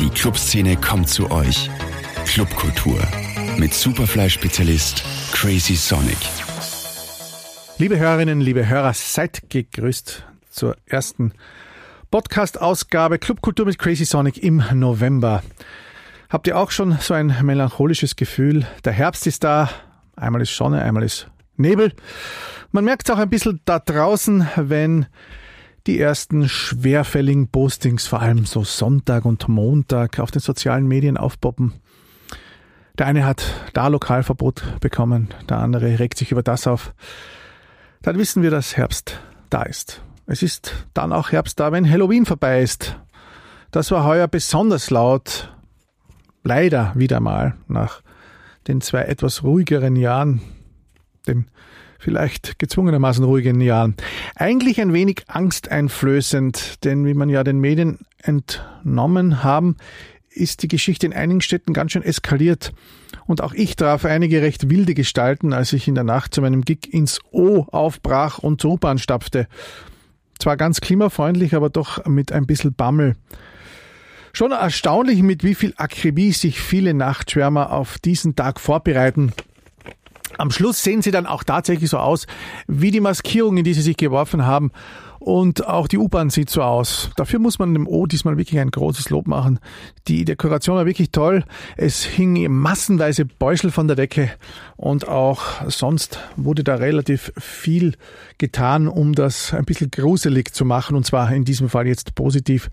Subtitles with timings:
[0.00, 1.68] Die Clubszene kommt zu euch.
[2.24, 2.98] Clubkultur
[3.58, 6.16] mit Superfly-Spezialist Crazy Sonic.
[7.76, 11.34] Liebe Hörerinnen, liebe Hörer, seid gegrüßt zur ersten
[12.10, 15.42] Podcast-Ausgabe Clubkultur mit Crazy Sonic im November.
[16.30, 18.66] Habt ihr auch schon so ein melancholisches Gefühl?
[18.86, 19.68] Der Herbst ist da,
[20.16, 21.28] einmal ist Sonne, einmal ist
[21.58, 21.92] Nebel.
[22.72, 25.04] Man merkt es auch ein bisschen da draußen, wenn
[25.86, 31.74] die ersten schwerfälligen Postings, vor allem so Sonntag und Montag, auf den sozialen Medien aufpoppen.
[32.98, 36.92] Der eine hat da Lokalverbot bekommen, der andere regt sich über das auf.
[38.02, 40.02] Dann wissen wir, dass Herbst da ist.
[40.26, 42.96] Es ist dann auch Herbst da, wenn Halloween vorbei ist.
[43.70, 45.54] Das war heuer besonders laut.
[46.42, 48.02] Leider wieder mal nach
[48.68, 50.40] den zwei etwas ruhigeren Jahren,
[51.26, 51.46] den
[52.00, 53.94] vielleicht gezwungenermaßen ruhigen Jahren.
[54.34, 59.76] Eigentlich ein wenig angsteinflößend, denn wie man ja den Medien entnommen haben,
[60.30, 62.72] ist die Geschichte in einigen Städten ganz schön eskaliert.
[63.26, 66.62] Und auch ich traf einige recht wilde Gestalten, als ich in der Nacht zu meinem
[66.62, 69.46] Gig ins O aufbrach und zur U-Bahn stapfte.
[70.38, 73.16] Zwar ganz klimafreundlich, aber doch mit ein bisschen Bammel.
[74.32, 79.32] Schon erstaunlich, mit wie viel Akribie sich viele Nachtschwärmer auf diesen Tag vorbereiten.
[80.38, 82.26] Am Schluss sehen sie dann auch tatsächlich so aus,
[82.66, 84.70] wie die Maskierung, in die sie sich geworfen haben.
[85.20, 87.10] Und auch die U-Bahn sieht so aus.
[87.14, 89.58] Dafür muss man dem O diesmal wirklich ein großes Lob machen.
[90.08, 91.44] Die Dekoration war wirklich toll.
[91.76, 94.30] Es hing massenweise Beuschel von der Decke
[94.76, 97.96] und auch sonst wurde da relativ viel
[98.38, 102.70] getan, um das ein bisschen gruselig zu machen und zwar in diesem Fall jetzt positiv.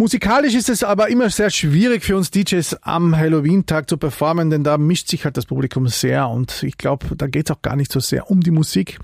[0.00, 4.64] Musikalisch ist es aber immer sehr schwierig für uns DJs am Halloween-Tag zu performen, denn
[4.64, 7.76] da mischt sich halt das Publikum sehr und ich glaube, da geht es auch gar
[7.76, 8.98] nicht so sehr um die Musik.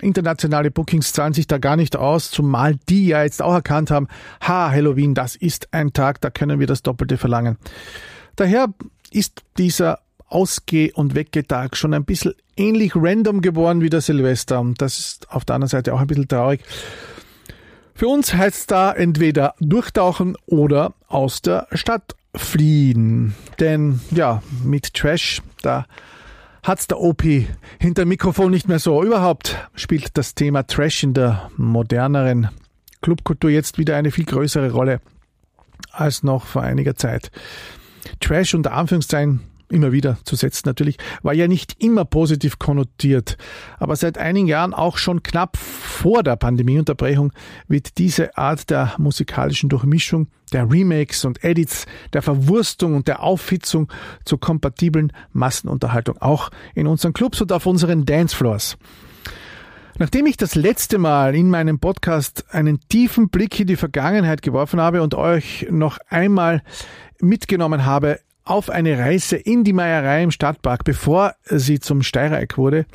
[0.00, 4.08] Internationale Bookings zahlen sich da gar nicht aus, zumal die ja jetzt auch erkannt haben,
[4.40, 7.56] ha, Halloween, das ist ein Tag, da können wir das Doppelte verlangen.
[8.34, 8.66] Daher
[9.12, 14.82] ist dieser Ausgeh- und Weggetag schon ein bisschen ähnlich random geworden wie der Silvester und
[14.82, 16.62] das ist auf der anderen Seite auch ein bisschen traurig.
[17.94, 23.34] Für uns heißt da entweder durchtauchen oder aus der Stadt fliehen.
[23.60, 25.86] Denn ja, mit Trash, da
[26.62, 27.22] hat's der OP
[27.78, 29.02] hinter Mikrofon nicht mehr so.
[29.02, 32.48] Überhaupt spielt das Thema Trash in der moderneren
[33.02, 35.00] Clubkultur jetzt wieder eine viel größere Rolle
[35.90, 37.30] als noch vor einiger Zeit.
[38.20, 39.40] Trash unter Anführungszeichen
[39.72, 43.36] immer wieder zu setzen natürlich, war ja nicht immer positiv konnotiert.
[43.78, 47.32] Aber seit einigen Jahren, auch schon knapp vor der Pandemieunterbrechung,
[47.68, 53.90] wird diese Art der musikalischen Durchmischung, der Remakes und Edits, der Verwurstung und der Aufhitzung
[54.24, 58.76] zur kompatiblen Massenunterhaltung auch in unseren Clubs und auf unseren Dancefloors.
[59.98, 64.80] Nachdem ich das letzte Mal in meinem Podcast einen tiefen Blick in die Vergangenheit geworfen
[64.80, 66.62] habe und euch noch einmal
[67.20, 72.86] mitgenommen habe auf eine Reise in die Meierei im Stadtpark, bevor sie zum Steirereck wurde,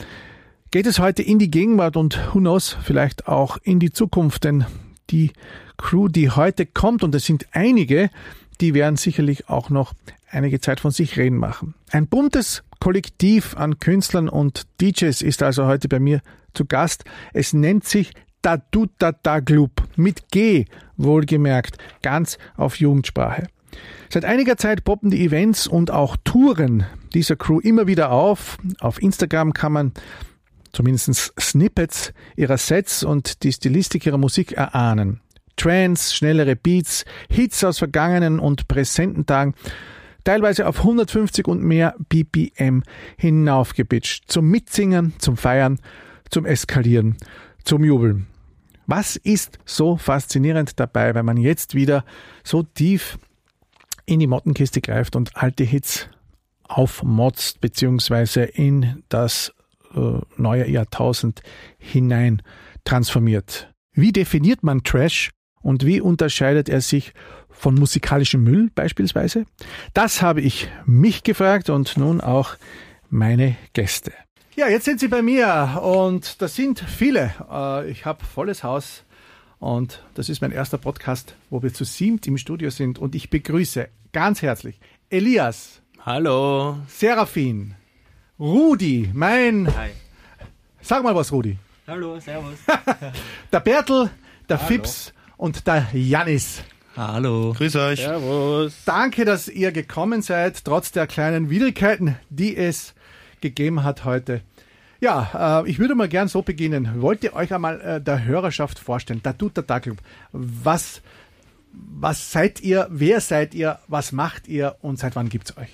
[0.71, 4.65] geht es heute in die Gegenwart und who knows, vielleicht auch in die Zukunft, denn
[5.09, 5.31] die
[5.77, 8.09] Crew, die heute kommt, und es sind einige,
[8.59, 9.93] die werden sicherlich auch noch
[10.29, 11.75] einige Zeit von sich reden machen.
[11.91, 16.21] Ein buntes Kollektiv an Künstlern und DJs ist also heute bei mir
[16.53, 17.05] zu Gast.
[17.33, 20.65] Es nennt sich Tatutata Club mit G
[20.97, 23.47] wohlgemerkt, ganz auf Jugendsprache.
[24.09, 28.57] Seit einiger Zeit poppen die Events und auch Touren dieser Crew immer wieder auf.
[28.79, 29.91] Auf Instagram kann man
[30.71, 35.21] zumindest Snippets ihrer Sets und die Stilistik ihrer Musik erahnen.
[35.57, 39.55] Trance, schnellere Beats, Hits aus vergangenen und präsenten Tagen,
[40.23, 42.83] teilweise auf 150 und mehr BPM
[43.17, 44.31] hinaufgepitcht.
[44.31, 45.79] Zum Mitsingen, zum Feiern,
[46.29, 47.17] zum Eskalieren,
[47.63, 48.27] zum Jubeln.
[48.85, 52.05] Was ist so faszinierend dabei, wenn man jetzt wieder
[52.43, 53.17] so tief
[54.07, 56.09] in die Mottenkiste greift und alte Hits
[56.63, 59.53] aufmotzt, beziehungsweise in das
[59.93, 61.43] äh, neue Jahrtausend
[61.77, 62.41] hinein
[62.83, 63.71] transformiert.
[63.93, 65.29] Wie definiert man Trash
[65.61, 67.13] und wie unterscheidet er sich
[67.49, 69.45] von musikalischem Müll beispielsweise?
[69.93, 72.55] Das habe ich mich gefragt und nun auch
[73.09, 74.13] meine Gäste.
[74.55, 77.33] Ja, jetzt sind Sie bei mir und das sind viele.
[77.51, 79.03] Äh, ich habe volles Haus
[79.59, 82.99] und das ist mein erster Podcast, wo wir zu siebt im Studio sind.
[82.99, 85.81] Und ich begrüße ganz herzlich Elias.
[86.05, 86.77] Hallo.
[86.87, 87.75] Serafin.
[88.39, 89.67] Rudi, mein.
[89.75, 89.89] Hi.
[90.81, 91.57] Sag mal was, Rudi.
[91.87, 92.59] Hallo, servus.
[93.51, 94.09] der Bertel,
[94.47, 94.67] der Hallo.
[94.67, 96.61] Fips und der Janis.
[96.95, 97.53] Hallo.
[97.53, 97.99] Grüß euch.
[97.99, 98.83] Servus.
[98.85, 102.93] Danke, dass ihr gekommen seid, trotz der kleinen Widrigkeiten, die es
[103.41, 104.41] gegeben hat heute.
[104.99, 107.01] Ja, äh, ich würde mal gern so beginnen.
[107.01, 109.97] Wollt ihr euch einmal äh, der Hörerschaft vorstellen, der Tuta Club,
[110.31, 111.01] was
[111.99, 115.69] was seid ihr, wer seid ihr, was macht ihr und seit wann gibt es euch?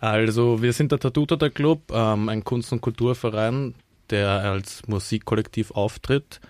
[0.00, 3.74] Also wir sind der Tatuta Club, ähm, ein Kunst- und Kulturverein,
[4.08, 6.40] der als Musikkollektiv auftritt.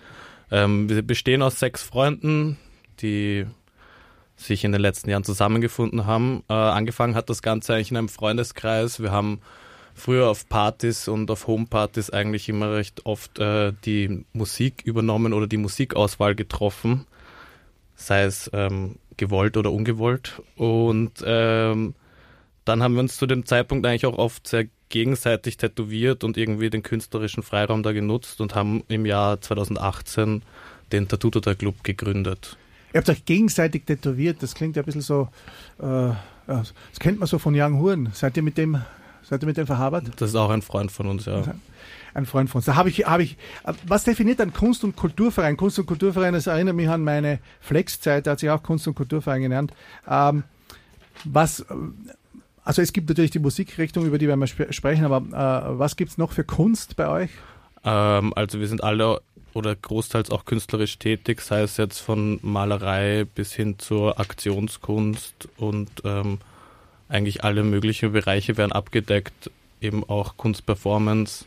[0.49, 2.57] Ähm, wir bestehen aus sechs Freunden,
[3.01, 3.45] die
[4.35, 6.43] sich in den letzten Jahren zusammengefunden haben.
[6.49, 9.01] Äh, angefangen hat das Ganze eigentlich in einem Freundeskreis.
[9.01, 9.41] Wir haben
[9.93, 15.47] früher auf Partys und auf Homepartys eigentlich immer recht oft äh, die Musik übernommen oder
[15.47, 17.05] die Musikauswahl getroffen,
[18.01, 20.41] sei es ähm, gewollt oder ungewollt.
[20.55, 21.95] Und ähm,
[22.65, 26.69] dann haben wir uns zu dem Zeitpunkt eigentlich auch oft sehr gegenseitig tätowiert und irgendwie
[26.69, 30.43] den künstlerischen Freiraum da genutzt und haben im Jahr 2018
[30.91, 32.57] den Tattoo Club gegründet.
[32.93, 35.29] Ihr habt euch gegenseitig tätowiert, das klingt ja ein bisschen so,
[35.79, 36.11] äh,
[36.45, 38.09] das kennt man so von Young Huren.
[38.13, 38.81] Seid ihr mit dem,
[39.31, 40.03] seid ihr mit dem verhabert?
[40.17, 41.41] Das ist auch ein Freund von uns, ja.
[42.13, 42.65] Ein Freund von uns.
[42.65, 43.37] Da habe ich, habe ich,
[43.87, 45.55] was definiert ein Kunst- und Kulturverein?
[45.55, 48.95] Kunst- und Kulturverein, das erinnert mich an meine Flex-Zeit, da hat sich auch Kunst- und
[48.95, 49.71] Kulturverein genannt.
[50.05, 50.43] Ähm,
[51.23, 51.65] was,
[52.65, 55.95] also es gibt natürlich die Musikrichtung, über die wir mal sp sprechen, aber äh, was
[55.95, 57.29] gibt es noch für Kunst bei euch?
[57.85, 59.21] Ähm, also wir sind alle
[59.53, 65.89] oder großteils auch künstlerisch tätig, sei es jetzt von Malerei bis hin zur Aktionskunst und
[66.03, 66.39] ähm,
[67.11, 71.45] eigentlich alle möglichen Bereiche werden abgedeckt, eben auch Kunstperformance.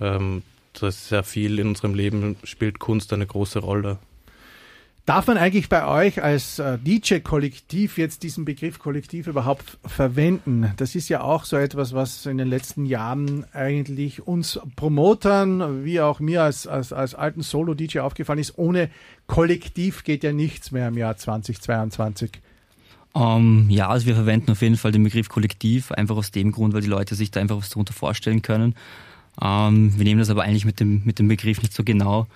[0.00, 3.98] Ähm, das ist sehr viel in unserem Leben, spielt Kunst eine große Rolle.
[5.06, 10.72] Darf man eigentlich bei euch als äh, DJ-Kollektiv jetzt diesen Begriff Kollektiv überhaupt verwenden?
[10.78, 16.00] Das ist ja auch so etwas, was in den letzten Jahren eigentlich uns Promotern, wie
[16.00, 18.58] auch mir als, als, als alten Solo-DJ aufgefallen ist.
[18.58, 18.90] Ohne
[19.28, 22.40] Kollektiv geht ja nichts mehr im Jahr 2022.
[23.16, 26.74] Ähm, ja, also wir verwenden auf jeden Fall den Begriff Kollektiv, einfach aus dem Grund,
[26.74, 28.74] weil die Leute sich da einfach was darunter vorstellen können.
[29.40, 32.26] Ähm, wir nehmen das aber eigentlich mit dem, mit dem Begriff nicht so genau.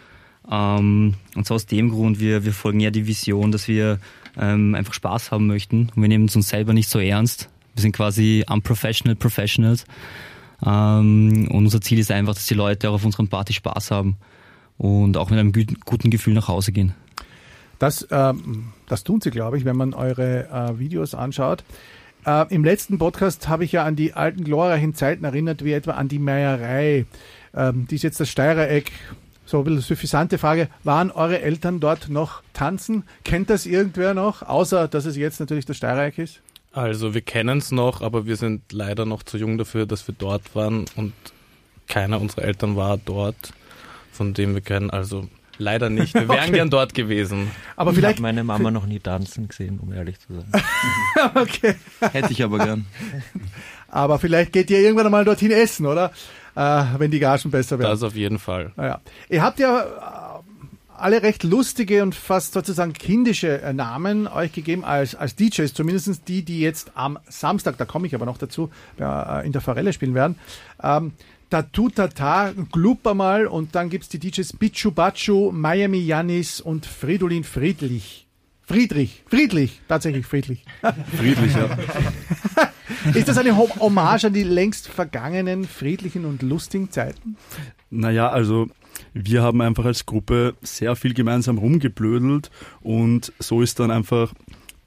[0.51, 3.99] Ähm, und zwar aus dem Grund, wir, wir folgen ja die Vision, dass wir
[4.39, 5.91] ähm, einfach Spaß haben möchten.
[5.95, 7.51] Und wir nehmen uns selber nicht so ernst.
[7.75, 9.85] Wir sind quasi unprofessional Professionals.
[10.65, 14.17] Ähm, und unser Ziel ist einfach, dass die Leute auch auf unseren Party Spaß haben
[14.79, 16.95] und auch mit einem guten Gefühl nach Hause gehen.
[17.81, 21.65] Das, ähm, das tun sie, glaube ich, wenn man eure äh, Videos anschaut.
[22.27, 25.93] Äh, Im letzten Podcast habe ich ja an die alten glorreichen Zeiten erinnert, wie etwa
[25.93, 27.07] an die Meierei.
[27.55, 28.93] Ähm, die ist jetzt das Steirereck
[29.47, 30.69] so ein bisschen suffisante Frage.
[30.85, 33.05] Waren eure Eltern dort noch tanzen?
[33.25, 34.43] Kennt das irgendwer noch?
[34.43, 36.43] Außer, dass es jetzt natürlich der Steierreich ist?
[36.73, 40.15] Also wir kennen es noch, aber wir sind leider noch zu jung dafür, dass wir
[40.17, 41.15] dort waren und
[41.89, 43.55] keiner unserer Eltern war dort,
[44.13, 44.91] von dem wir kennen.
[44.91, 45.27] Also
[45.61, 46.15] leider nicht.
[46.15, 46.53] Wir wären okay.
[46.53, 47.51] gern dort gewesen.
[47.77, 50.63] Aber ich vielleicht habe meine Mama noch nie tanzen gesehen, um ehrlich zu sein.
[51.35, 51.75] okay.
[52.13, 52.87] Hätte ich aber gern.
[53.89, 56.13] Aber vielleicht geht ihr irgendwann einmal dorthin essen, oder?
[56.55, 57.91] äh, wenn die Gagen besser werden.
[57.91, 58.73] Das auf jeden Fall.
[58.77, 59.01] Naja.
[59.29, 60.43] Ihr habt ja äh,
[60.97, 66.29] alle recht lustige und fast sozusagen kindische äh, Namen euch gegeben als, als DJs, zumindest
[66.29, 69.93] die, die jetzt am Samstag, da komme ich aber noch dazu, äh, in der Forelle
[69.93, 70.37] spielen werden.
[70.83, 71.13] Ähm,
[71.51, 76.87] Tatu Tata, Club einmal und dann gibt es die DJs Bichu Bachu, Miami Janis und
[76.87, 78.29] Fridolin Friedlich.
[78.63, 80.65] Friedrich, friedlich, tatsächlich friedlich.
[81.17, 81.77] Friedlich, ja.
[83.15, 87.37] Ist das eine Hommage an die längst vergangenen friedlichen und lustigen Zeiten?
[87.91, 88.69] Naja, also
[89.13, 94.33] wir haben einfach als Gruppe sehr viel gemeinsam rumgeblödelt und so ist dann einfach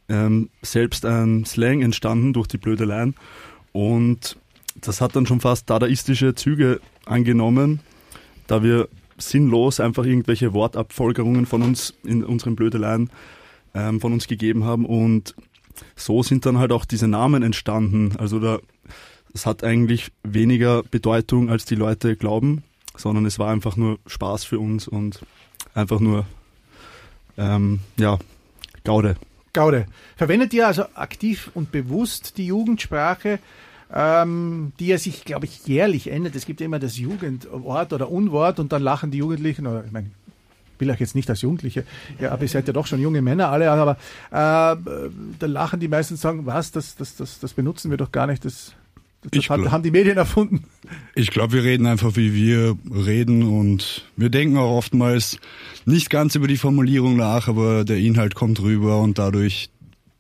[0.08, 3.16] ähm, selbst ein Slang entstanden durch die Blödeleien
[3.74, 4.38] und
[4.76, 7.80] das hat dann schon fast dadaistische Züge angenommen,
[8.48, 13.10] da wir sinnlos einfach irgendwelche Wortabfolgerungen von uns in unseren Blödeleien
[13.74, 15.36] ähm, von uns gegeben haben und
[15.96, 18.16] so sind dann halt auch diese Namen entstanden.
[18.18, 18.60] Also da,
[19.34, 22.64] es hat eigentlich weniger Bedeutung, als die Leute glauben,
[22.96, 25.22] sondern es war einfach nur Spaß für uns und
[25.74, 26.26] einfach nur,
[27.38, 28.20] ähm, ja,
[28.84, 29.16] Gaude.
[29.54, 29.86] Gaude.
[30.16, 33.40] Verwendet ihr also aktiv und bewusst die Jugendsprache,
[33.94, 36.36] ähm, die ja sich, glaube ich, jährlich ändert?
[36.36, 39.92] Es gibt ja immer das Jugendwort oder Unwort und dann lachen die Jugendlichen, oder ich
[39.92, 40.10] meine,
[40.80, 41.86] will euch jetzt nicht als Jugendliche,
[42.20, 43.92] ja, aber ihr seid ja doch schon junge Männer alle, aber
[44.32, 44.76] äh,
[45.40, 48.28] da lachen die meisten und sagen, was, das, das, das, das benutzen wir doch gar
[48.28, 48.74] nicht, das,
[49.32, 50.66] das hat, haben die Medien erfunden.
[51.16, 55.38] Ich glaube, wir reden einfach, wie wir reden und wir denken auch oftmals
[55.86, 59.70] nicht ganz über die Formulierung nach, aber der Inhalt kommt rüber und dadurch,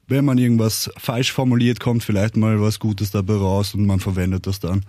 [0.07, 4.48] wenn man irgendwas falsch formuliert, kommt vielleicht mal was Gutes dabei raus und man verwendet
[4.48, 4.86] das dann.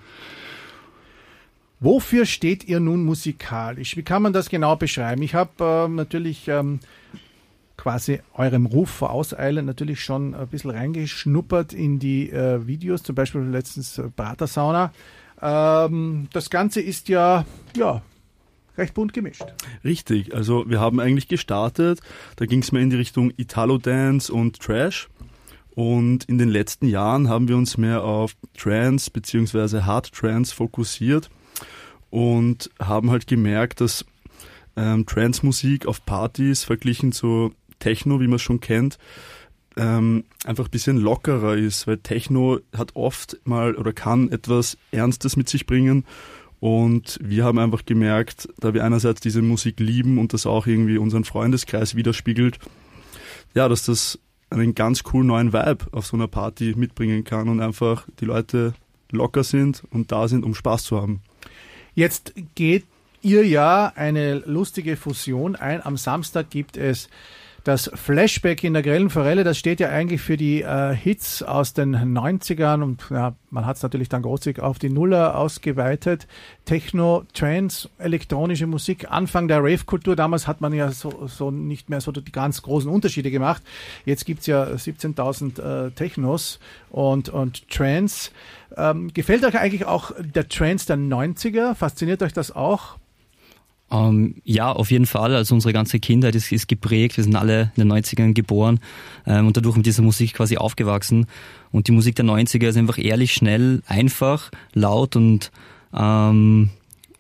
[1.80, 3.97] Wofür steht ihr nun musikalisch?
[3.97, 5.23] Wie kann man das genau beschreiben?
[5.23, 6.80] Ich habe äh, natürlich ähm,
[7.76, 13.14] quasi eurem Ruf vor Auseilen natürlich schon ein bisschen reingeschnuppert in die äh, Videos, zum
[13.14, 14.92] Beispiel letztens äh, Pratersauna.
[15.42, 17.44] Ähm, das Ganze ist ja,
[17.76, 18.02] ja
[18.76, 19.45] recht bunt gemischt.
[19.85, 22.00] Richtig, also wir haben eigentlich gestartet,
[22.37, 25.09] da ging es mehr in die Richtung Italo-Dance und Trash.
[25.75, 29.83] Und in den letzten Jahren haben wir uns mehr auf Trance bzw.
[29.83, 31.31] Hard Trance fokussiert
[32.11, 34.04] und haben halt gemerkt, dass
[34.76, 38.99] ähm, Trance-Musik auf Partys verglichen zu Techno, wie man es schon kennt,
[39.76, 45.37] ähm, einfach ein bisschen lockerer ist, weil Techno hat oft mal oder kann etwas Ernstes
[45.37, 46.04] mit sich bringen.
[46.64, 50.97] Und wir haben einfach gemerkt, da wir einerseits diese Musik lieben und das auch irgendwie
[50.97, 52.59] unseren Freundeskreis widerspiegelt,
[53.52, 54.18] ja, dass das
[54.49, 58.73] einen ganz coolen neuen Vibe auf so einer Party mitbringen kann und einfach die Leute
[59.11, 61.21] locker sind und da sind, um Spaß zu haben.
[61.94, 62.87] Jetzt geht
[63.21, 65.85] ihr ja eine lustige Fusion ein.
[65.85, 67.11] Am Samstag gibt es
[67.64, 71.73] das Flashback in der grellen Forelle, das steht ja eigentlich für die äh, Hits aus
[71.73, 76.26] den 90ern und ja, man hat es natürlich dann großzügig auf die Nuller ausgeweitet.
[76.66, 80.14] Techno, Trance, elektronische Musik, Anfang der Rave-Kultur.
[80.14, 83.62] Damals hat man ja so, so nicht mehr so die ganz großen Unterschiede gemacht.
[84.04, 88.30] Jetzt gibt's ja 17.000 äh, Technos und, und Trance.
[88.76, 91.75] Ähm, gefällt euch eigentlich auch der Trance der 90er?
[91.75, 92.99] Fasziniert euch das auch?
[93.95, 95.35] Ähm, ja, auf jeden Fall.
[95.35, 97.17] Also unsere ganze Kindheit ist, ist geprägt.
[97.17, 98.81] Wir sind alle in den 90ern geboren
[99.27, 101.27] ähm, und dadurch mit dieser Musik quasi aufgewachsen.
[101.71, 105.53] Und die Musik der 90er ist einfach ehrlich, schnell, einfach, laut und,
[105.95, 106.71] ähm,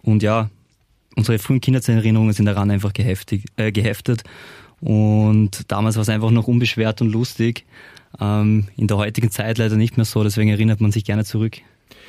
[0.02, 0.50] und ja,
[1.14, 4.24] unsere frühen Kindheitserinnerungen sind daran einfach geheftig, äh, geheftet.
[4.80, 7.64] Und damals war es einfach noch unbeschwert und lustig.
[8.20, 11.58] Ähm, in der heutigen Zeit leider nicht mehr so, deswegen erinnert man sich gerne zurück.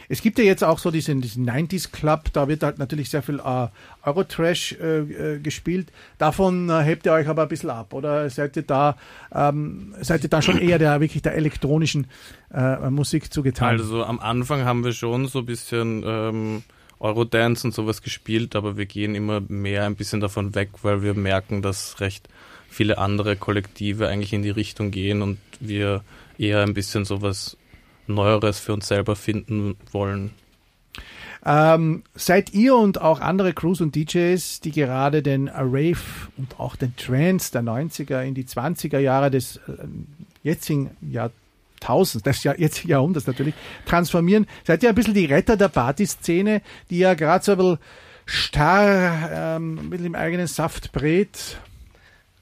[0.07, 3.23] Es gibt ja jetzt auch so diesen, diesen 90s Club, da wird halt natürlich sehr
[3.23, 3.67] viel äh,
[4.03, 5.91] Eurotrash äh, äh, gespielt.
[6.17, 8.97] Davon äh, hebt ihr euch aber ein bisschen ab, oder seid ihr da,
[9.33, 12.07] ähm, seid ihr da schon eher der wirklich der elektronischen
[12.53, 13.69] äh, Musik zugetan?
[13.69, 16.63] Also am Anfang haben wir schon so ein bisschen ähm,
[16.99, 21.13] Eurodance und sowas gespielt, aber wir gehen immer mehr ein bisschen davon weg, weil wir
[21.13, 22.29] merken, dass recht
[22.69, 26.03] viele andere Kollektive eigentlich in die Richtung gehen und wir
[26.37, 27.57] eher ein bisschen sowas
[28.07, 30.31] Neueres für uns selber finden wollen.
[31.45, 35.97] Ähm, seid ihr und auch andere Crews und DJs, die gerade den Rave
[36.37, 39.61] und auch den Trance der 90er in die 20er Jahre des äh,
[40.41, 43.53] jetzigen Jahrtausends, des Jahr, jetzigen Jahrhunderts natürlich,
[43.85, 47.79] transformieren, seid ihr ein bisschen die Retter der Partyszene, die ja gerade so ein bisschen
[48.25, 51.59] starr, ähm, ein bisschen im eigenen Saft brät?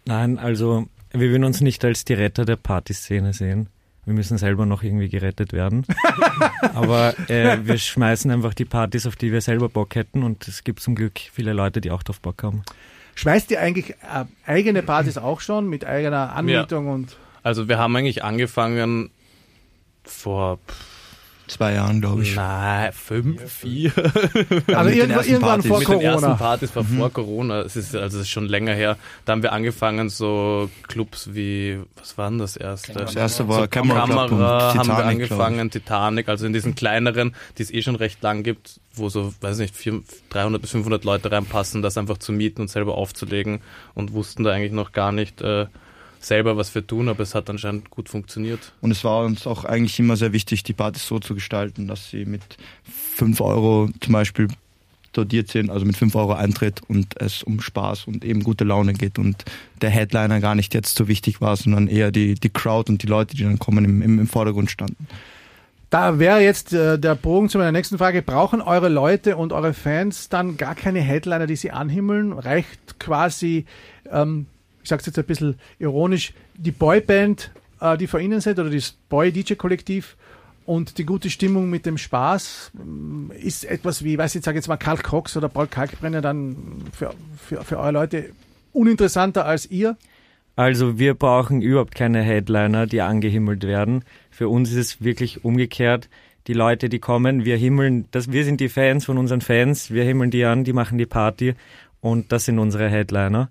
[0.06, 3.68] Nein, also wir würden uns nicht als die Retter der Partyszene sehen.
[4.06, 5.86] Wir müssen selber noch irgendwie gerettet werden.
[6.74, 10.24] Aber äh, wir schmeißen einfach die Partys, auf die wir selber Bock hätten.
[10.24, 12.64] Und es gibt zum Glück viele Leute, die auch drauf Bock haben.
[13.16, 16.94] Schmeißt ihr eigentlich äh, eigene Partys auch schon mit eigener Anmietung Ja.
[16.94, 19.10] und Also wir haben eigentlich angefangen
[20.04, 20.60] vor
[21.54, 22.36] Zwei Jahren, glaube ich.
[22.36, 23.92] nein, fünf, vier.
[23.96, 25.68] also mit den irgendwann, irgendwann Partys.
[25.68, 26.36] vor mit den ersten Corona.
[26.36, 27.62] Partys war vor Corona.
[27.62, 28.98] Es ist also es ist schon länger her.
[29.26, 32.94] Da haben wir angefangen so Clubs wie was war denn das erste?
[32.94, 36.74] Das erste war so Camera Club Kamera haben wir Titanic, angefangen, Titanic, also in diesen
[36.74, 40.72] kleineren, die es eh schon recht lang gibt, wo so, weiß nicht, 400 300 bis
[40.72, 43.62] 500 Leute reinpassen, das einfach zu mieten und selber aufzulegen
[43.94, 45.68] und wussten da eigentlich noch gar nicht äh,
[46.26, 48.74] selber, was wir tun, aber es hat anscheinend gut funktioniert.
[48.82, 52.10] Und es war uns auch eigentlich immer sehr wichtig, die Partys so zu gestalten, dass
[52.10, 52.42] sie mit
[53.16, 54.48] 5 Euro zum Beispiel
[55.14, 58.94] dotiert sind, also mit 5 Euro Eintritt und es um Spaß und eben gute Laune
[58.94, 59.46] geht und
[59.82, 63.08] der Headliner gar nicht jetzt so wichtig war, sondern eher die, die Crowd und die
[63.08, 65.08] Leute, die dann kommen, im, im, im Vordergrund standen.
[65.94, 68.24] Da wäre jetzt äh, der Bogen zu meiner nächsten Frage.
[68.24, 72.34] Brauchen eure Leute und eure Fans dann gar keine Headliner, die sie anhimmeln?
[72.34, 73.66] Reicht quasi,
[74.10, 74.48] ähm,
[74.84, 78.96] ich sage jetzt ein bisschen ironisch, die Boyband, äh, die vor ihnen sind, oder das
[79.10, 80.18] Boy-DJ-Kollektiv
[80.66, 84.68] und die gute Stimmung mit dem Spaß ähm, ist etwas wie, weiß ich, sage jetzt
[84.68, 86.56] mal Karl Cox oder Paul Kalkbrenner dann
[86.92, 88.30] für, für, für eure Leute
[88.72, 89.98] uninteressanter als ihr?
[90.56, 94.04] Also wir brauchen überhaupt keine Headliner, die angehimmelt werden.
[94.30, 96.10] Für uns ist es wirklich umgekehrt.
[96.48, 100.04] Die Leute, die kommen, wir himmeln, das, wir sind die Fans von unseren Fans, wir
[100.04, 101.56] himmeln die an, die machen die Party
[102.02, 103.50] und das sind unsere Headliner.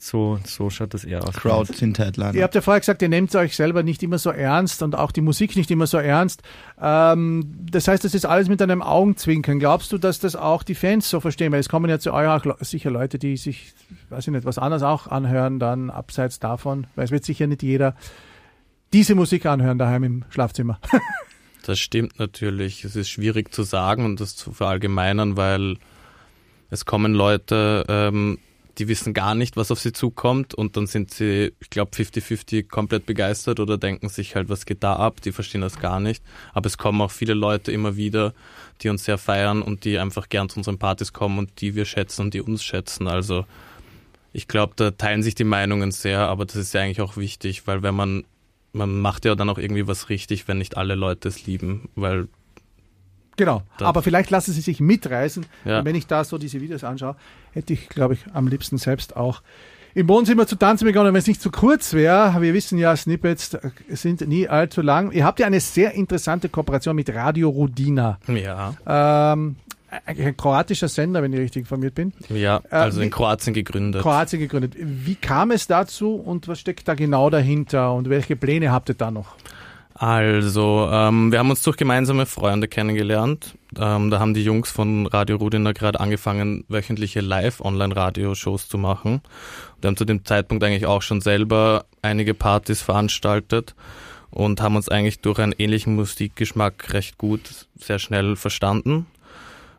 [0.00, 1.34] So, so schaut das eher aus.
[1.34, 2.34] Crowd sind Headliner.
[2.34, 5.10] Ihr habt ja vorher gesagt, ihr nehmt euch selber nicht immer so ernst und auch
[5.10, 6.42] die Musik nicht immer so ernst.
[6.80, 9.58] Ähm, das heißt, das ist alles mit einem Augenzwinkern.
[9.58, 11.52] Glaubst du, dass das auch die Fans so verstehen?
[11.52, 13.72] Weil es kommen ja zu euch auch sicher Leute, die sich,
[14.10, 17.62] weiß ich nicht, was anderes auch anhören, dann abseits davon, weil es wird sicher nicht
[17.62, 17.96] jeder
[18.92, 20.80] diese Musik anhören daheim im Schlafzimmer.
[21.64, 22.84] Das stimmt natürlich.
[22.84, 25.76] Es ist schwierig zu sagen und das zu verallgemeinern, weil
[26.70, 28.38] es kommen Leute, ähm,
[28.78, 32.68] die wissen gar nicht, was auf sie zukommt und dann sind sie, ich glaube, 50-50
[32.68, 36.22] komplett begeistert oder denken sich halt, was geht da ab, die verstehen das gar nicht.
[36.54, 38.34] Aber es kommen auch viele Leute immer wieder,
[38.80, 41.84] die uns sehr feiern und die einfach gern zu unseren Partys kommen und die wir
[41.84, 43.08] schätzen und die uns schätzen.
[43.08, 43.46] Also
[44.32, 47.66] ich glaube, da teilen sich die Meinungen sehr, aber das ist ja eigentlich auch wichtig,
[47.66, 48.24] weil wenn man,
[48.72, 52.28] man macht ja dann auch irgendwie was richtig, wenn nicht alle Leute es lieben, weil
[53.38, 55.46] Genau, Da- aber vielleicht lassen sie sich mitreißen.
[55.64, 55.78] Ja.
[55.78, 57.16] Und wenn ich da so diese Videos anschaue,
[57.52, 59.40] hätte ich, glaube ich, am liebsten selbst auch
[59.94, 62.36] im Wohnzimmer zu tanzen begonnen, wenn es nicht zu kurz wäre.
[62.42, 65.10] Wir wissen ja, Snippets äh, sind nie allzu lang.
[65.12, 68.18] Ihr habt ja eine sehr interessante Kooperation mit Radio Rudina.
[68.28, 69.56] ja, Ähm,
[70.04, 72.12] ein kroatischer Sender, wenn ich richtig informiert bin.
[72.28, 74.02] ja, Äh, also in Kroatien gegründet.
[74.02, 74.74] Kroatien gegründet.
[74.78, 78.94] Wie kam es dazu und was steckt da genau dahinter und welche Pläne habt ihr
[78.94, 79.34] da noch?
[80.00, 83.56] Also, ähm, wir haben uns durch gemeinsame Freunde kennengelernt.
[83.76, 89.22] Ähm, da haben die Jungs von Radio Rudiner gerade angefangen, wöchentliche Live-Online-Radio-Shows zu machen.
[89.80, 93.74] Wir haben zu dem Zeitpunkt eigentlich auch schon selber einige Partys veranstaltet
[94.30, 99.06] und haben uns eigentlich durch einen ähnlichen Musikgeschmack recht gut, sehr schnell verstanden.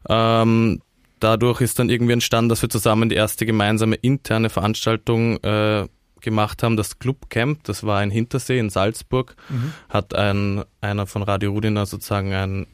[0.10, 0.82] Ähm,
[1.22, 5.88] dadurch ist dann irgendwie entstanden, dass wir zusammen die erste gemeinsame interne Veranstaltung äh,
[6.22, 7.64] gemacht haben, das Clubcamp.
[7.64, 9.36] Das war ein Hintersee in Salzburg.
[9.90, 12.68] Hat ein, einer von Radio Rudina sozusagen ein,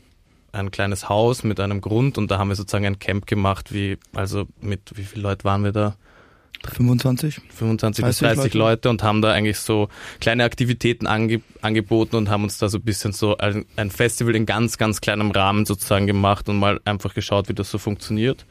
[0.51, 3.97] ein kleines Haus mit einem Grund und da haben wir sozusagen ein Camp gemacht, wie,
[4.13, 5.95] also mit, wie viele Leute waren wir da?
[6.73, 7.41] 25?
[7.49, 8.57] 25 bis 30 30 Leute.
[8.57, 12.77] Leute und haben da eigentlich so kleine Aktivitäten ange angeboten und haben uns da so
[12.77, 16.79] ein bisschen so ein, ein Festival in ganz, ganz kleinem Rahmen sozusagen gemacht und mal
[16.85, 18.45] einfach geschaut, wie das so funktioniert.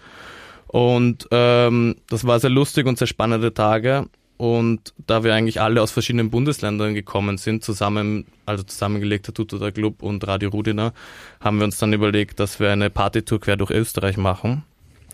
[0.66, 4.08] Und ähm, das war sehr lustig und sehr spannende Tage.
[4.44, 9.72] Und da wir eigentlich alle aus verschiedenen Bundesländern gekommen sind, zusammen, also zusammengelegter Tuto der
[9.72, 10.92] Club und Radio Rudiner,
[11.40, 14.62] haben wir uns dann überlegt, dass wir eine Partytour quer durch Österreich machen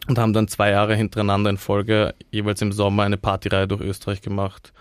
[0.09, 4.21] und haben dann zwei Jahre hintereinander in Folge jeweils im Sommer eine Partyreihe durch Österreich
[4.21, 4.73] gemacht.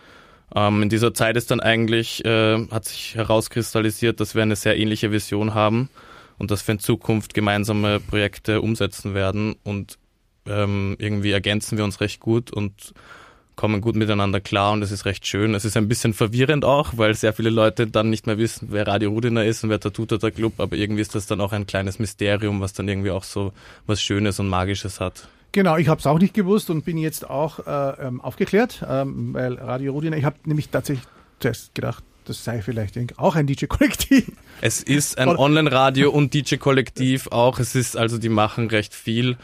[0.56, 4.80] Ähm, in dieser Zeit ist dann eigentlich, äh, hat sich herauskristallisiert, dass wir eine sehr
[4.80, 5.90] ähnliche Vision haben
[6.40, 10.00] und dass wir in Zukunft gemeinsame Projekte umsetzen werden und
[10.48, 12.96] ähm, irgendwie ergänzen wir uns recht gut und
[13.60, 15.54] kommen gut miteinander klar und es ist recht schön.
[15.54, 18.88] Es ist ein bisschen verwirrend auch, weil sehr viele Leute dann nicht mehr wissen, wer
[18.88, 22.00] Radio Rudiner ist und wer der Club, aber irgendwie ist das dann auch ein kleines
[22.00, 23.52] Mysterium, was dann irgendwie auch so
[23.86, 25.28] was Schönes und Magisches hat.
[25.52, 29.34] Genau, ich habe es auch nicht gewusst und bin jetzt auch äh, ähm, aufgeklärt, ähm,
[29.34, 31.06] weil Radio Rudina, ich habe nämlich tatsächlich
[31.42, 34.32] zuerst gedacht, das sei vielleicht auch ein DJ-Kollektiv.
[34.62, 37.60] Es ist ein Online-Radio und DJ-Kollektiv auch.
[37.60, 39.36] Es ist also, die machen recht viel.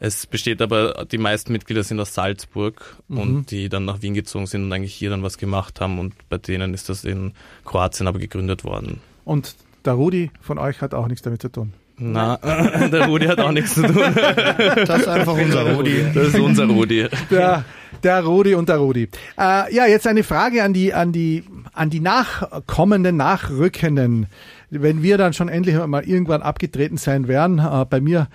[0.00, 4.46] Es besteht aber, die meisten Mitglieder sind aus Salzburg und die dann nach Wien gezogen
[4.46, 7.32] sind und eigentlich hier dann was gemacht haben und bei denen ist das in
[7.64, 9.00] Kroatien aber gegründet worden.
[9.24, 11.72] Und der Rudi von euch hat auch nichts damit zu tun.
[12.00, 12.36] Na,
[12.92, 14.14] der Rudi hat auch nichts zu tun.
[14.14, 16.04] Das ist einfach unser Rudi.
[16.14, 17.08] Das ist unser Rudi.
[17.30, 17.64] Der,
[18.04, 19.08] der Rudi und der Rudi.
[19.36, 24.26] Äh, ja, jetzt eine Frage an die, an die, an die nachkommenden, nachrückenden.
[24.70, 28.28] Wenn wir dann schon endlich mal irgendwann abgetreten sein werden, äh, bei mir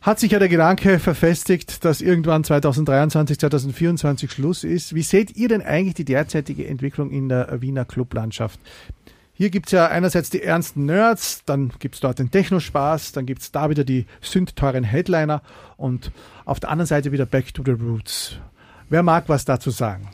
[0.00, 4.94] hat sich ja der Gedanke verfestigt, dass irgendwann 2023, 2024 Schluss ist.
[4.94, 8.60] Wie seht ihr denn eigentlich die derzeitige Entwicklung in der Wiener Clublandschaft?
[9.34, 13.70] Hier gibt's ja einerseits die ernsten Nerds, dann gibt's dort den Technospaß, dann gibt's da
[13.70, 15.42] wieder die sündteuren Headliner
[15.76, 16.10] und
[16.44, 18.36] auf der anderen Seite wieder Back to the Roots.
[18.88, 20.08] Wer mag was dazu sagen?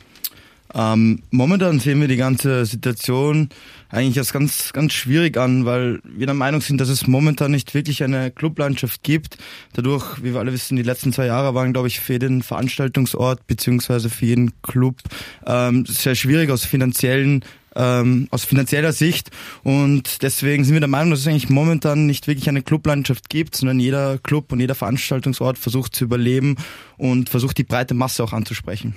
[0.75, 3.49] Ähm, momentan sehen wir die ganze Situation
[3.89, 7.73] eigentlich als ganz, ganz schwierig an, weil wir der Meinung sind, dass es momentan nicht
[7.73, 9.37] wirklich eine Clublandschaft gibt.
[9.73, 13.47] Dadurch, wie wir alle wissen, die letzten zwei Jahre waren, glaube ich, für jeden Veranstaltungsort
[13.47, 14.97] beziehungsweise für jeden Club
[15.47, 17.45] ähm, sehr schwierig aus finanziellen
[17.77, 19.31] ähm, aus finanzieller Sicht
[19.63, 23.53] und deswegen sind wir der Meinung, dass es eigentlich momentan nicht wirklich eine Clublandschaft gibt,
[23.53, 26.55] sondern jeder Club und jeder Veranstaltungsort versucht zu überleben
[26.95, 28.95] und versucht die breite Masse auch anzusprechen.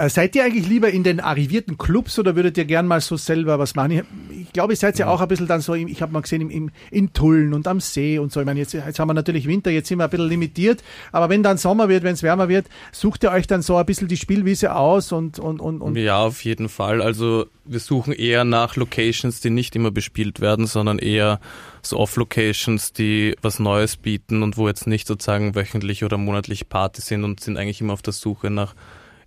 [0.00, 3.18] Äh, seid ihr eigentlich lieber in den arrivierten Clubs oder würdet ihr gern mal so
[3.18, 3.90] selber was machen?
[4.30, 6.22] Ich, ich glaube, ihr seid ja auch ein bisschen dann so, im, ich habe mal
[6.22, 8.40] gesehen, im, im, in Tulln und am See und so.
[8.40, 10.82] Ich meine, jetzt, jetzt haben wir natürlich Winter, jetzt sind wir ein bisschen limitiert,
[11.12, 13.84] aber wenn dann Sommer wird, wenn es wärmer wird, sucht ihr euch dann so ein
[13.84, 17.02] bisschen die Spielwiese aus und, und, und, und Ja, auf jeden Fall.
[17.02, 21.40] Also wir suchen eher nach Locations, die nicht immer bespielt werden, sondern eher
[21.82, 27.06] so Off-Locations, die was Neues bieten und wo jetzt nicht sozusagen wöchentlich oder monatlich Partys
[27.06, 28.74] sind und sind eigentlich immer auf der Suche nach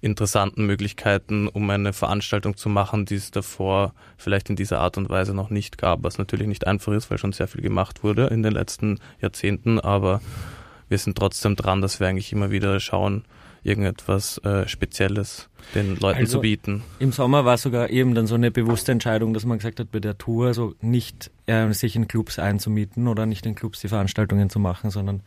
[0.03, 5.09] interessanten Möglichkeiten, um eine Veranstaltung zu machen, die es davor vielleicht in dieser Art und
[5.09, 8.27] Weise noch nicht gab, was natürlich nicht einfach ist, weil schon sehr viel gemacht wurde
[8.27, 10.21] in den letzten Jahrzehnten, aber
[10.89, 13.23] wir sind trotzdem dran, dass wir eigentlich immer wieder schauen,
[13.63, 16.83] irgendetwas äh, Spezielles den Leuten Also- zu bieten.
[16.99, 20.01] Im Sommer war sogar eben dann so eine bewusste Entscheidung, dass man gesagt hat, bei
[20.01, 24.49] der Tour so nicht äh, sich in Clubs einzumieten oder nicht in Clubs die Veranstaltungen
[24.49, 25.21] zu machen, sondern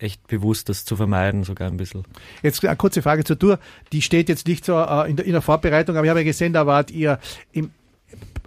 [0.00, 2.04] echt bewusst, das zu vermeiden, sogar ein bisschen.
[2.42, 3.58] Jetzt eine kurze Frage zur Tour.
[3.92, 6.24] Die steht jetzt nicht so äh, in, der, in der Vorbereitung, aber ich habe ja
[6.24, 7.18] gesehen, da wart ihr
[7.52, 7.70] im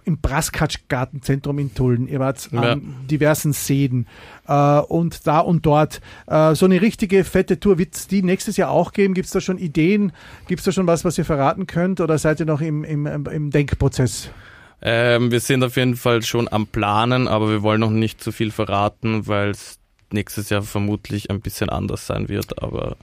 [0.06, 2.08] im Braskatsch-Gartenzentrum in Tulln.
[2.08, 2.60] Ihr wart ja.
[2.60, 4.06] an diversen Seen
[4.46, 6.00] äh, und da und dort.
[6.26, 9.14] Äh, so eine richtige fette Tour, wird es die nächstes Jahr auch geben?
[9.14, 10.12] Gibt es da schon Ideen?
[10.46, 13.06] Gibt es da schon was, was ihr verraten könnt oder seid ihr noch im, im,
[13.06, 14.30] im Denkprozess?
[14.82, 18.32] Ähm, wir sind auf jeden Fall schon am Planen, aber wir wollen noch nicht zu
[18.32, 19.78] viel verraten, weil es
[20.14, 22.62] nächstes Jahr vermutlich ein bisschen anders sein wird.
[22.62, 22.96] Aber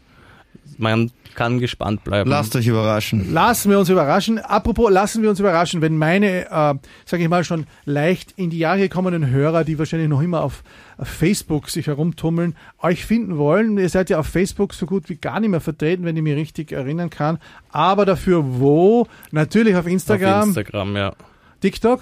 [0.78, 2.30] man kann gespannt bleiben.
[2.30, 3.32] Lasst euch überraschen.
[3.34, 4.40] Lassen wir uns überraschen.
[4.40, 6.74] Apropos, lassen wir uns überraschen, wenn meine, äh,
[7.06, 10.64] sage ich mal, schon leicht in die Jahre gekommenen Hörer, die wahrscheinlich noch immer auf,
[10.98, 13.78] auf Facebook sich herumtummeln, euch finden wollen.
[13.78, 16.36] Ihr seid ja auf Facebook so gut wie gar nicht mehr vertreten, wenn ich mich
[16.36, 17.38] richtig erinnern kann.
[17.70, 19.08] Aber dafür wo?
[19.32, 20.42] Natürlich auf Instagram.
[20.42, 21.14] Auf Instagram, ja.
[21.62, 22.02] TikTok?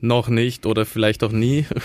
[0.00, 1.66] Noch nicht oder vielleicht auch nie.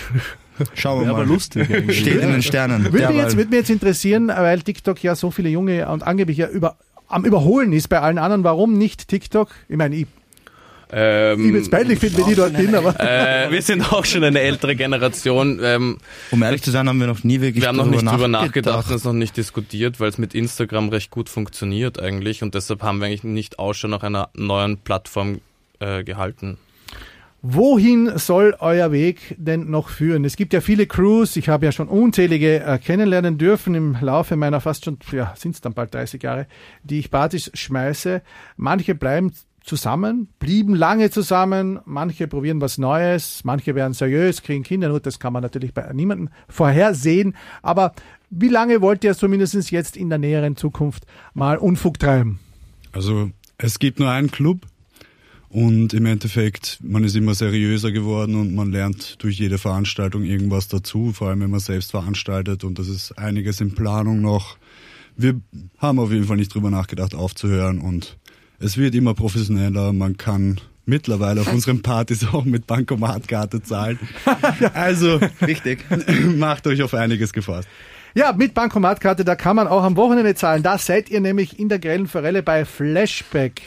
[0.74, 1.20] Schauen wir mal.
[1.20, 1.66] Aber lustig.
[1.94, 2.92] Steht in den Sternen.
[2.92, 6.38] Würde mich, jetzt, würde mich jetzt interessieren, weil TikTok ja so viele Junge und angeblich
[6.38, 6.76] ja über,
[7.08, 8.44] am Überholen ist bei allen anderen.
[8.44, 9.50] Warum nicht TikTok?
[9.68, 10.06] Ich meine, ich
[10.90, 12.98] ähm, ich würde es peinlich finden, wenn ich dort bin, aber.
[12.98, 15.60] Äh, wir sind auch schon eine ältere Generation.
[15.62, 15.98] Ähm,
[16.30, 18.90] um ehrlich zu sein, haben wir noch nie wirklich Wir haben noch nicht drüber nachgedacht,
[18.90, 23.00] es noch nicht diskutiert, weil es mit Instagram recht gut funktioniert eigentlich und deshalb haben
[23.00, 25.40] wir eigentlich nicht Ausschau nach einer neuen Plattform
[25.80, 26.56] äh, gehalten.
[27.50, 30.26] Wohin soll euer Weg denn noch führen?
[30.26, 34.36] Es gibt ja viele Crews, ich habe ja schon unzählige äh, kennenlernen dürfen im Laufe
[34.36, 36.46] meiner fast schon, ja, sind es dann bald 30 Jahre,
[36.82, 38.20] die ich Partys schmeiße.
[38.58, 39.32] Manche bleiben
[39.62, 45.18] zusammen, blieben lange zusammen, manche probieren was Neues, manche werden seriös, kriegen Kinder, nur das
[45.18, 47.34] kann man natürlich bei niemandem vorhersehen.
[47.62, 47.94] Aber
[48.28, 52.40] wie lange wollt ihr zumindest jetzt in der näheren Zukunft mal Unfug treiben?
[52.92, 54.66] Also es gibt nur einen Club,
[55.50, 60.68] und im Endeffekt, man ist immer seriöser geworden und man lernt durch jede Veranstaltung irgendwas
[60.68, 64.58] dazu, vor allem wenn man selbst veranstaltet und das ist einiges in Planung noch.
[65.16, 65.40] Wir
[65.78, 68.18] haben auf jeden Fall nicht drüber nachgedacht aufzuhören und
[68.60, 69.92] es wird immer professioneller.
[69.92, 73.98] Man kann mittlerweile auf unseren Partys auch mit Bankomatkarte zahlen.
[74.74, 75.84] Also, richtig.
[76.36, 77.68] Macht euch auf einiges gefasst.
[78.14, 80.62] Ja, mit Bankomatkarte, da kann man auch am Wochenende zahlen.
[80.62, 83.62] Da seid ihr nämlich in der Grellen Forelle bei Flashback.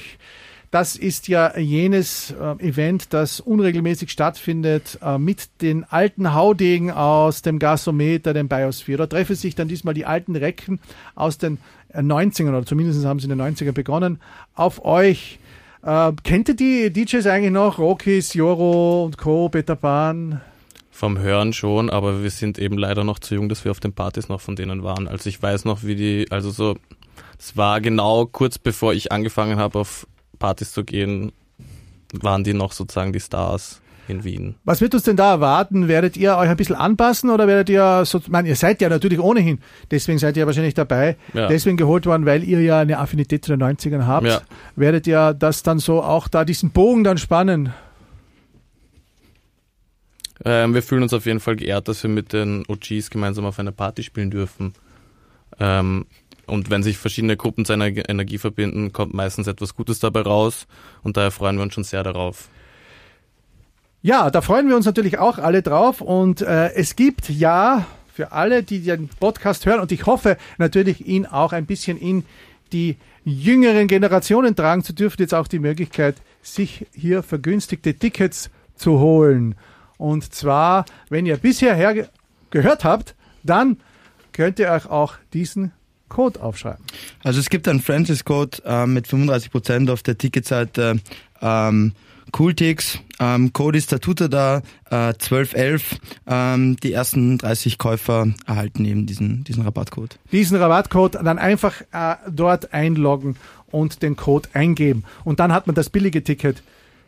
[0.72, 7.42] Das ist ja jenes äh, Event, das unregelmäßig stattfindet äh, mit den alten Haudegen aus
[7.42, 9.00] dem Gasometer, dem Biosphere.
[9.00, 10.80] Da treffen sich dann diesmal die alten Recken
[11.14, 11.58] aus den
[11.94, 14.22] 90ern äh, oder zumindest haben sie in den 90ern begonnen,
[14.56, 15.40] auf euch.
[15.84, 17.78] Äh, kennt ihr die DJs eigentlich noch?
[17.78, 20.40] Rockies, Joro und Co., Peter Pan?
[20.90, 23.92] Vom Hören schon, aber wir sind eben leider noch zu jung, dass wir auf den
[23.92, 25.10] Partys noch von denen waren.
[25.10, 26.78] Also ich weiß noch, wie die, also so,
[27.38, 30.08] es war genau kurz bevor ich angefangen habe, auf
[30.42, 31.32] Partys zu gehen,
[32.14, 34.56] waren die noch sozusagen die Stars in Wien.
[34.66, 35.88] Was wird uns denn da erwarten?
[35.88, 39.20] Werdet ihr euch ein bisschen anpassen oder werdet ihr so, man, ihr seid ja natürlich
[39.20, 39.60] ohnehin,
[39.92, 41.48] deswegen seid ihr wahrscheinlich dabei, ja.
[41.48, 44.26] deswegen geholt worden, weil ihr ja eine Affinität zu den 90ern habt.
[44.26, 44.42] Ja.
[44.76, 47.72] Werdet ihr das dann so auch da diesen Bogen dann spannen?
[50.44, 53.60] Ähm, wir fühlen uns auf jeden Fall geehrt, dass wir mit den OGs gemeinsam auf
[53.60, 54.74] einer Party spielen dürfen.
[55.60, 56.08] Ähm,
[56.52, 60.68] und wenn sich verschiedene Gruppen zu einer Energie verbinden, kommt meistens etwas Gutes dabei raus.
[61.02, 62.50] Und daher freuen wir uns schon sehr darauf.
[64.02, 66.02] Ja, da freuen wir uns natürlich auch alle drauf.
[66.02, 71.08] Und äh, es gibt ja für alle, die den Podcast hören, und ich hoffe natürlich,
[71.08, 72.26] ihn auch ein bisschen in
[72.74, 79.00] die jüngeren Generationen tragen zu dürfen, jetzt auch die Möglichkeit, sich hier vergünstigte Tickets zu
[79.00, 79.56] holen.
[79.98, 82.10] Und zwar, wenn ihr bisher
[82.50, 83.78] gehört habt, dann
[84.34, 85.72] könnt ihr euch auch diesen
[86.12, 86.86] Code aufschreiben?
[87.24, 91.00] Also es gibt einen Franchise-Code äh, mit 35% auf der Ticketseite
[91.42, 91.94] ähm,
[92.32, 93.00] Cooltix.
[93.20, 96.00] Ähm, Code ist Statute da, äh, 1211.
[96.28, 100.18] Ähm, die ersten 30 Käufer erhalten eben diesen, diesen Rabattcode.
[100.32, 103.38] Diesen Rabattcode dann einfach äh, dort einloggen
[103.72, 105.04] und den Code eingeben.
[105.24, 106.62] Und dann hat man das billige Ticket,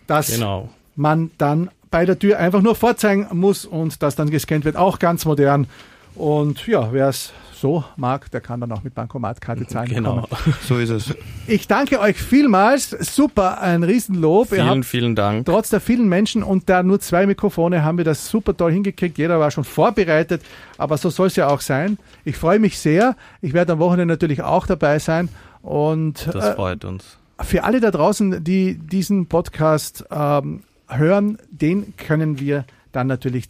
[0.08, 0.70] das genau.
[0.96, 4.76] man dann bei der Tür einfach nur vorzeigen muss und das dann gescannt wird.
[4.76, 5.68] Auch ganz modern.
[6.16, 9.88] Und ja, wer es so mag, der kann dann auch mit Bankomatkarte zahlen.
[9.88, 10.56] Genau, bekommen.
[10.68, 11.16] so ist es.
[11.48, 12.90] Ich danke euch vielmals.
[12.90, 14.50] Super, ein Riesenlob.
[14.50, 15.46] Vielen, vielen Dank.
[15.46, 19.18] Trotz der vielen Menschen und da nur zwei Mikrofone haben wir das super toll hingekriegt.
[19.18, 20.42] Jeder war schon vorbereitet,
[20.78, 21.98] aber so soll es ja auch sein.
[22.26, 23.16] Ich freue mich sehr.
[23.40, 25.30] Ich werde am Wochenende natürlich auch dabei sein.
[25.62, 27.18] Und, das äh, freut uns.
[27.40, 33.48] Für alle da draußen, die diesen Podcast ähm, hören, den können wir dann natürlich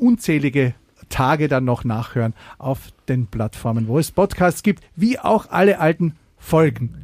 [0.00, 0.74] unzählige
[1.12, 6.16] Tage dann noch nachhören auf den Plattformen, wo es Podcasts gibt, wie auch alle alten
[6.38, 7.02] Folgen.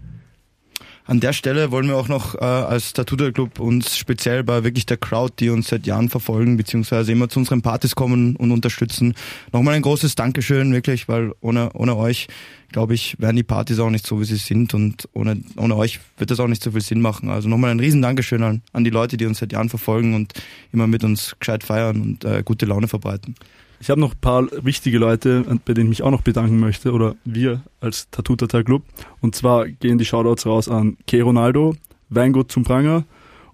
[1.09, 4.85] an der Stelle wollen wir auch noch äh, als Tattoo Club uns speziell bei wirklich
[4.85, 9.15] der Crowd, die uns seit Jahren verfolgen, beziehungsweise immer zu unseren Partys kommen und unterstützen,
[9.53, 12.29] nochmal ein großes Dankeschön, wirklich, weil ohne, ohne euch,
[12.73, 15.99] glaube ich, wären die Partys auch nicht so, wie sie sind und ohne, ohne euch
[16.19, 17.31] wird das auch nicht so viel Sinn machen.
[17.31, 20.35] Also nochmal ein riesen Dankeschön an, an die Leute, die uns seit Jahren verfolgen und
[20.73, 23.35] immer mit uns gescheit feiern und äh, gute Laune verbreiten.
[23.81, 26.93] Ich habe noch ein paar wichtige Leute, bei denen ich mich auch noch bedanken möchte,
[26.93, 28.83] oder wir als Tattoo Tattoo Club.
[29.21, 31.75] Und zwar gehen die Shoutouts raus an Ke Ronaldo,
[32.09, 33.05] Weingut zum Pranger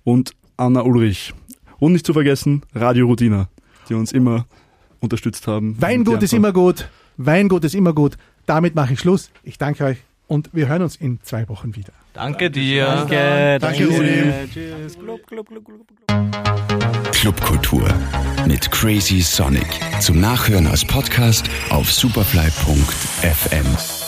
[0.02, 1.34] und Anna Ulrich.
[1.78, 3.48] Und nicht zu vergessen, Radio Rudina,
[3.88, 4.46] die uns immer
[5.00, 5.80] unterstützt haben.
[5.80, 6.88] Weingut ist immer gut.
[7.16, 8.16] Weingut ist immer gut.
[8.46, 9.30] Damit mache ich Schluss.
[9.42, 11.92] Ich danke euch und wir hören uns in zwei Wochen wieder.
[12.12, 12.86] Danke dir.
[12.86, 14.32] Danke, Danke, Rudi.
[14.52, 14.98] Tschüss.
[14.98, 15.80] Club, club, club, club.
[17.12, 17.88] Clubkultur
[18.46, 19.66] mit Crazy Sonic.
[20.00, 24.03] Zum Nachhören als Podcast auf superfly.fm.